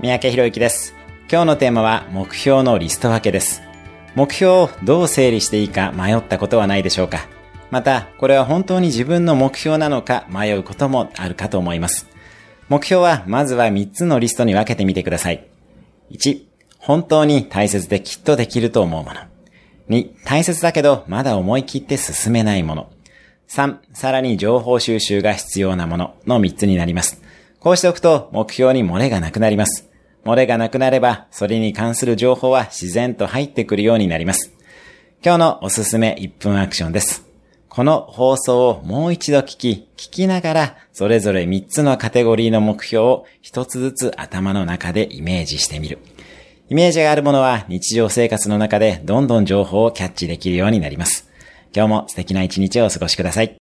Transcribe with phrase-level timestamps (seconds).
[0.00, 0.94] 三宅博之です。
[1.28, 3.62] 今日のテーマは目標のリスト分けです。
[4.14, 7.26] 目標をどう整理していいか迷ったことはないでしょうか
[7.72, 12.06] また、これは本当に自分の目標なのか迷うこともあるかと思います。
[12.68, 15.44] 目標はまずは3つのリストに分けてみてください。
[16.12, 16.42] 1、
[16.78, 19.20] 本当に大切できっとできると思うもの。
[19.88, 22.90] 2、大切だけどまだ思い切って進めないもの。
[23.48, 27.20] 3、さらに情報収集が必要なものの3つになります。
[27.68, 29.90] こうしておくと目標に漏れがなくなります。
[30.24, 34.54] 漏れがなくなれば、それに関する情報は自然と入ってくるようになります。
[35.22, 37.26] 今日のおすすめ1分アクションです。
[37.68, 45.98] この放送をもう一度聞き、聞きながら、それぞれ3つのカテゴリーの目標を1つずつ頭の中でイメージしてみる。
[46.70, 51.28] イメージがあるものは日常生活の中でどんどん情報をキャッチできるようになります。
[51.76, 53.58] 今日も素敵な一日をお過ごしください。